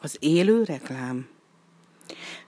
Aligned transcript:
Az 0.00 0.16
élő 0.18 0.64
reklám. 0.64 1.28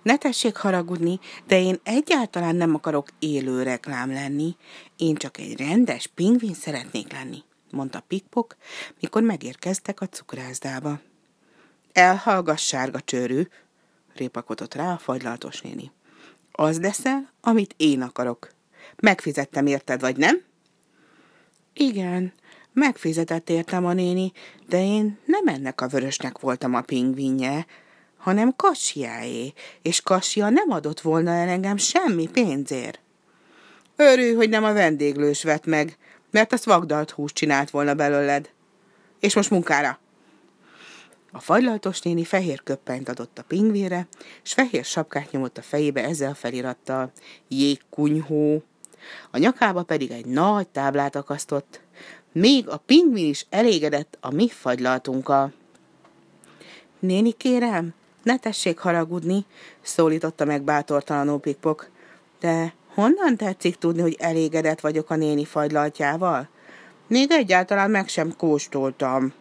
Ne 0.03 0.17
tessék 0.17 0.57
haragudni, 0.57 1.19
de 1.47 1.61
én 1.61 1.81
egyáltalán 1.83 2.57
nem 2.57 2.75
akarok 2.75 3.09
élő 3.19 3.63
reklám 3.63 4.13
lenni. 4.13 4.57
Én 4.97 5.15
csak 5.15 5.39
egy 5.39 5.57
rendes 5.57 6.07
pingvin 6.07 6.55
szeretnék 6.55 7.13
lenni, 7.13 7.43
mondta 7.71 8.01
Pikpok, 8.01 8.57
mikor 9.01 9.23
megérkeztek 9.23 10.01
a 10.01 10.09
cukrászdába. 10.09 11.01
Elhallgass, 11.93 12.67
sárga 12.67 13.01
csőrű, 13.01 13.43
répakodott 14.15 14.75
rá 14.75 14.93
a 14.93 14.99
fagylaltos 14.99 15.61
néni. 15.61 15.91
Az 16.53 16.81
leszel, 16.81 17.33
amit 17.41 17.75
én 17.77 18.03
akarok. 18.03 18.51
Megfizettem 18.97 19.67
érted, 19.67 20.01
vagy 20.01 20.17
nem? 20.17 20.43
Igen, 21.73 22.33
Megfizetett 22.73 23.51
értem 23.51 23.87
a 23.87 23.93
néni, 23.93 24.33
de 24.69 24.85
én 24.85 25.19
nem 25.25 25.47
ennek 25.47 25.81
a 25.81 25.87
vörösnek 25.87 26.39
voltam 26.39 26.75
a 26.75 26.81
pingvinje, 26.81 27.67
hanem 28.17 28.57
Kassiáé, 28.57 29.53
és 29.83 30.01
Kassia 30.01 30.49
nem 30.49 30.71
adott 30.71 31.01
volna 31.01 31.31
el 31.31 31.49
engem 31.49 31.77
semmi 31.77 32.29
pénzért. 32.29 33.01
Örülj, 33.97 34.35
hogy 34.35 34.49
nem 34.49 34.65
a 34.65 34.73
vendéglős 34.73 35.43
vett 35.43 35.67
meg, 35.67 35.97
mert 36.31 36.53
azt 36.53 36.65
vagdalt 36.65 37.11
húst 37.11 37.35
csinált 37.35 37.71
volna 37.71 37.95
belőled. 37.95 38.51
És 39.21 39.35
most 39.35 39.51
munkára! 39.51 39.99
A 41.33 41.41
fagylaltos 41.41 42.01
néni 42.01 42.25
fehér 42.25 42.63
köppenyt 42.63 43.09
adott 43.09 43.39
a 43.39 43.43
pingvére, 43.43 44.07
és 44.43 44.53
fehér 44.53 44.85
sapkát 44.85 45.31
nyomott 45.31 45.59
a 45.59 45.63
fejébe 45.63 46.05
ezzel 46.05 46.35
felirattal 46.35 47.13
jégkunyhó. 47.49 48.63
A 49.31 49.39
nyakába 49.39 49.83
pedig 49.83 50.11
egy 50.11 50.27
nagy 50.27 50.69
táblát 50.69 51.17
akasztott, 51.17 51.81
még 52.33 52.69
a 52.69 52.77
pingvin 52.77 53.29
is 53.29 53.47
elégedett 53.51 54.19
a 54.21 54.33
mi 54.33 54.49
fagylaltunkkal. 54.49 55.53
Néni 56.99 57.33
kérem, 57.33 57.95
ne 58.23 58.39
tessék 58.39 58.79
haragudni, 58.79 59.47
szólította 59.81 60.45
meg 60.45 60.63
bátortalanul 60.63 61.41
Pikpok. 61.41 61.91
De 62.41 62.75
honnan 62.95 63.37
tetszik 63.37 63.77
tudni, 63.77 64.01
hogy 64.01 64.17
elégedett 64.19 64.81
vagyok 64.81 65.11
a 65.11 65.17
néni 65.17 65.45
fagylaltjával? 65.45 66.49
Még 67.07 67.31
egyáltalán 67.31 67.91
meg 67.91 68.09
sem 68.09 68.37
kóstoltam. 68.37 69.33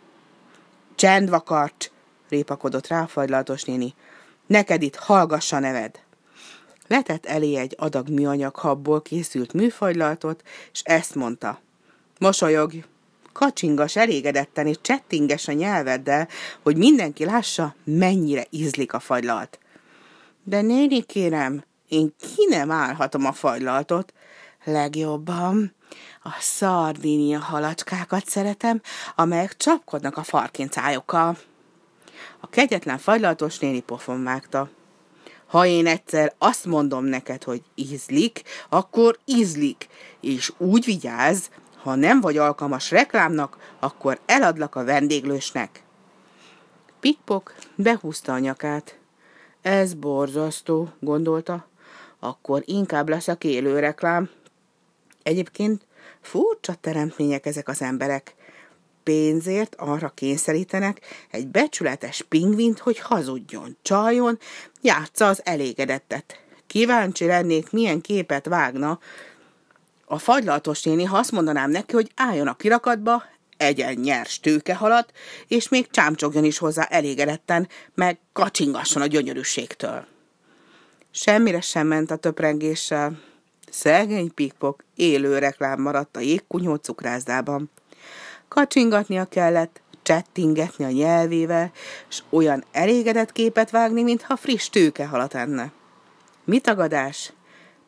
Csend 0.95 1.30
vakarcs, 1.30 1.92
répakodott 2.30 2.88
rá 2.88 3.02
a 3.02 3.08
fagylaltos 3.08 3.64
néni. 3.64 3.94
Neked 4.48 4.81
itt 4.81 4.95
hallgassa 4.95 5.59
neved. 5.59 6.00
Letett 6.88 7.26
elé 7.26 7.55
egy 7.55 7.76
adag 7.78 8.09
műanyag 8.09 8.55
habból 8.55 9.02
készült 9.02 9.53
műfagylaltot, 9.53 10.44
és 10.72 10.81
ezt 10.83 11.16
mondta. 11.16 11.59
Mosolyog, 12.22 12.72
kacsingas 13.33 13.95
elégedetten 13.95 14.67
és 14.67 14.75
csettinges 14.81 15.47
a 15.47 15.52
nyelveddel, 15.52 16.27
hogy 16.64 16.77
mindenki 16.77 17.25
lássa, 17.25 17.75
mennyire 17.83 18.45
ízlik 18.50 18.94
a 18.94 19.00
fagylalt. 19.00 19.59
De 20.44 20.61
néni 20.61 21.02
kérem, 21.03 21.64
én 21.88 22.16
ki 22.19 22.45
nem 22.49 22.72
állhatom 22.72 23.25
a 23.25 23.31
fagylaltot. 23.31 24.14
Legjobban 24.64 25.75
a 26.23 26.30
szardínia 26.39 27.39
halacskákat 27.39 28.27
szeretem, 28.27 28.81
amelyek 29.16 29.58
csapkodnak 29.58 30.17
a 30.17 30.23
farkincájukkal. 30.23 31.38
A 32.39 32.49
kegyetlen 32.49 32.97
fagylaltos 32.97 33.59
néni 33.59 33.80
pofon 33.80 34.23
vágta. 34.23 34.69
Ha 35.45 35.66
én 35.66 35.88
egyszer 35.88 36.33
azt 36.38 36.66
mondom 36.66 37.05
neked, 37.05 37.44
hogy 37.44 37.61
ízlik, 37.75 38.42
akkor 38.69 39.19
ízlik, 39.25 39.88
és 40.19 40.52
úgy 40.58 40.86
vigyázz, 40.86 41.47
ha 41.84 41.96
nem 41.96 42.22
vagy 42.22 42.38
alkalmas 42.38 42.92
reklámnak, 42.92 43.58
akkor 43.80 44.20
eladlak 44.26 44.76
a 44.76 44.84
vendéglősnek. 44.84 45.84
Pikpok 47.00 47.56
behúzta 47.76 48.34
a 48.34 48.40
nyakát. 48.40 49.00
Ez 49.62 49.94
borzasztó, 49.94 50.90
gondolta. 51.00 51.68
Akkor 52.20 52.64
inkább 52.66 53.10
lesz 53.10 53.28
a 53.28 53.38
élő 53.40 53.80
reklám. 53.80 54.30
Egyébként 55.23 55.86
furcsa 56.22 56.73
teremtmények 56.73 57.45
ezek 57.45 57.67
az 57.67 57.82
emberek. 57.82 58.36
Pénzért 59.04 59.76
arra 59.76 60.10
kényszerítenek 60.10 61.02
egy 61.32 61.48
becsületes 61.48 62.22
pingvint, 62.22 62.80
hogy 62.80 63.00
hazudjon, 63.00 63.78
csaljon, 63.82 64.39
játsza 64.82 65.28
az 65.28 65.42
elégedettet. 65.44 66.39
Kíváncsi 66.67 67.26
lennék, 67.26 67.72
milyen 67.72 68.02
képet 68.02 68.45
vágna, 68.45 69.00
a 70.11 70.17
fagylaltos 70.17 70.83
néni, 70.83 71.04
ha 71.04 71.17
azt 71.17 71.32
mondanám 71.32 71.70
neki, 71.70 71.94
hogy 71.94 72.11
álljon 72.16 72.48
a 72.48 72.55
kirakatba, 72.55 73.23
egyen 73.58 73.94
nyers 73.94 74.39
tőkehalat, 74.39 75.11
és 75.48 75.70
még 75.70 75.89
csámcsogjon 75.92 76.44
is 76.44 76.58
hozzá 76.58 76.83
elégedetten, 76.83 77.67
meg 77.95 78.20
kacsingasson 78.33 79.02
a 79.02 79.05
gyönyörűségtől. 79.05 80.05
Semmire 81.11 81.61
sem 81.61 81.88
ment 81.88 82.11
a 82.11 82.16
töprengéssel. 82.16 83.20
Szegény 83.70 84.33
pikpok 84.33 84.83
élő 84.95 85.38
reklám 85.38 85.82
maradt 85.82 86.17
a 86.17 86.20
jégkunyhó 86.20 86.76
cukrászdában. 86.76 87.70
Kacsingatnia 88.48 89.26
kellett, 89.26 89.82
csettingetni 90.02 90.86
a 90.86 90.92
nyelvével, 90.92 91.72
és 92.10 92.22
olyan 92.30 92.64
elégedett 92.72 93.32
képet 93.32 93.70
vágni, 93.70 94.04
mintha 94.04 94.36
friss 94.36 94.70
tőkehalat 94.70 95.33
enne. 95.33 95.72
Mi 96.43 96.60
tagadás? 96.60 97.33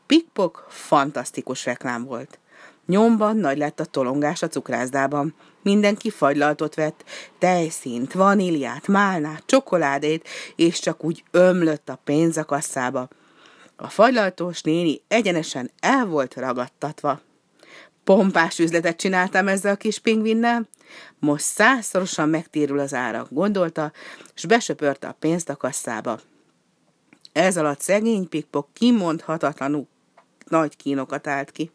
Pikpok 0.06 0.66
fantasztikus 0.69 1.66
reklám 1.66 2.06
volt. 2.06 2.40
Nyomban 2.86 3.38
nagy 3.38 3.58
lett 3.58 3.80
a 3.80 3.86
tolongás 3.86 4.41
a 4.41 4.47
cukrászdában. 4.47 5.36
Mindenki 5.62 6.09
fagylaltot 6.09 6.75
vett, 6.75 7.03
tejszínt, 7.40 8.14
vaníliát, 8.14 8.88
málnát, 8.88 9.44
csokoládét, 9.46 10.28
és 10.56 10.80
csak 10.80 11.03
úgy 11.03 11.24
ömlött 11.31 11.90
a 11.90 12.00
pénz 12.03 12.38
a 12.38 12.46
kasszába. 12.46 13.08
A 13.75 13.90
fagylaltós 13.90 14.62
néni 14.62 15.02
egyenesen 15.08 15.72
el 15.80 16.06
volt 16.06 16.35
ragadtatva. 16.35 17.22
Pompás 18.03 18.59
üzletet 18.59 18.97
csináltam 18.97 19.47
ezzel 19.47 19.74
a 19.74 19.78
kis 19.78 20.00
pingvinnel, 20.00 20.68
most 21.20 21.44
százszorosan 21.44 22.30
megtérül 22.30 22.80
az 22.80 22.94
ára, 22.94 23.28
gondolta, 23.30 23.91
és 24.35 24.46
besöpörte 24.46 25.08
a 25.08 25.16
pénzt 25.20 25.50
a 25.50 25.56
kasszába. 25.56 26.20
Ez 27.31 27.58
alatt 27.58 27.81
szegény 27.81 28.30
pikpok 28.30 28.68
kimondhatatlanul 28.74 29.88
nagy 30.47 30.75
kínokat 30.75 31.27
állt 31.27 31.51
ki. 31.51 31.71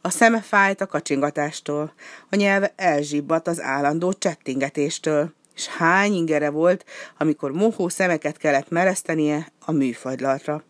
A 0.00 0.10
szeme 0.10 0.40
fájt 0.40 0.80
a 0.80 0.86
kacsingatástól, 0.86 1.92
a 2.30 2.36
nyelve 2.36 2.72
elzsibbadt 2.76 3.46
az 3.46 3.60
állandó 3.60 4.12
csettingetéstől, 4.12 5.32
és 5.54 5.66
hány 5.66 6.12
ingere 6.12 6.50
volt, 6.50 6.84
amikor 7.18 7.52
mohó 7.52 7.88
szemeket 7.88 8.36
kellett 8.36 8.70
meresztenie 8.70 9.52
a 9.64 9.72
műfagylaltra. 9.72 10.62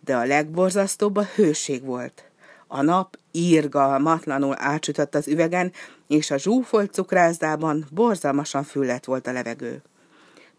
De 0.00 0.16
a 0.16 0.24
legborzasztóbb 0.24 1.16
a 1.16 1.28
hőség 1.34 1.84
volt. 1.84 2.24
A 2.66 2.82
nap 2.82 3.18
írgalmatlanul 3.32 4.54
átsütött 4.58 5.14
az 5.14 5.28
üvegen, 5.28 5.72
és 6.08 6.30
a 6.30 6.38
zsúfolt 6.38 6.92
cukrászdában 6.92 7.86
borzalmasan 7.90 8.62
füllet 8.62 9.04
volt 9.04 9.26
a 9.26 9.32
levegő. 9.32 9.82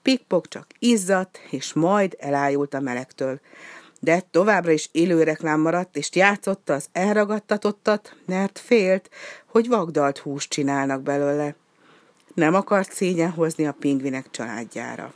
Pikpok 0.01 0.47
csak 0.47 0.67
izzadt, 0.79 1.39
és 1.49 1.73
majd 1.73 2.15
elájult 2.19 2.73
a 2.73 2.79
melegtől 2.79 3.39
de 4.00 4.23
továbbra 4.31 4.72
is 4.72 4.89
élő 4.91 5.23
reklám 5.23 5.59
maradt, 5.59 5.97
és 5.97 6.09
játszotta 6.13 6.73
az 6.73 6.88
elragadtatottat, 6.91 8.16
mert 8.25 8.59
félt, 8.59 9.09
hogy 9.45 9.67
vagdalt 9.67 10.17
húst 10.17 10.50
csinálnak 10.50 11.01
belőle. 11.01 11.56
Nem 12.34 12.53
akart 12.53 12.94
szégyen 12.94 13.31
hozni 13.31 13.66
a 13.66 13.75
pingvinek 13.79 14.31
családjára. 14.31 15.13